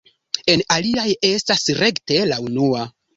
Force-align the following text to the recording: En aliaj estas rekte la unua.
En 0.53 0.61
aliaj 0.75 1.05
estas 1.31 1.67
rekte 1.81 2.17
la 2.31 2.41
unua. 2.47 2.83